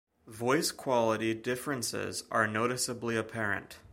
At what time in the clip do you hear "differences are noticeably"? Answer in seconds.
1.35-3.15